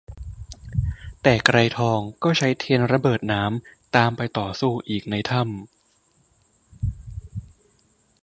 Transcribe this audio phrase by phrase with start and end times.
[1.21, 6.97] แต่ไกรทองก็ใช้เทียนระเบิดน้ำตามไปต่อสู้อีกในถ้ำ